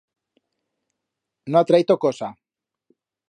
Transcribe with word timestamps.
No 1.53 1.59
ha 1.61 1.67
traito 1.73 1.97
cosa. 2.09 2.31